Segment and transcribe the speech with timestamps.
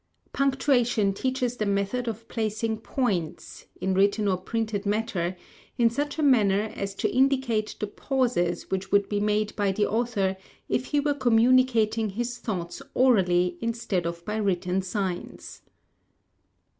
[0.33, 5.37] Punctuation teaches the method of placing Points, in written or printed matter,
[5.77, 9.85] in such a manner as to indicate the pauses which would be made by the
[9.85, 10.37] author
[10.67, 15.61] if he were communicating his thoughts orally instead of by written signs.